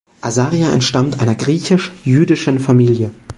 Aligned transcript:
Azaria 0.21 0.71
entstammt 0.73 1.19
einer 1.21 1.35
griechisch-jüdischen 1.35 2.57
Familie. 2.59 3.11